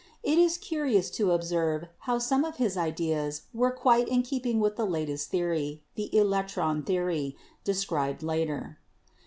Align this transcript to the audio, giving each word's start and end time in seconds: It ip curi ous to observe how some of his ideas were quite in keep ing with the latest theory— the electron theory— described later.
It 0.23 0.39
ip 0.39 0.49
curi 0.63 0.97
ous 0.97 1.11
to 1.11 1.29
observe 1.29 1.85
how 1.99 2.17
some 2.17 2.43
of 2.43 2.55
his 2.55 2.75
ideas 2.75 3.43
were 3.53 3.69
quite 3.69 4.07
in 4.07 4.23
keep 4.23 4.47
ing 4.47 4.59
with 4.59 4.75
the 4.75 4.83
latest 4.87 5.29
theory— 5.29 5.83
the 5.95 6.09
electron 6.17 6.81
theory— 6.81 7.37
described 7.63 8.23
later. 8.23 8.79